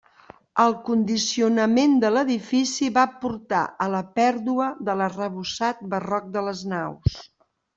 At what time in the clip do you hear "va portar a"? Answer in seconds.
2.97-3.89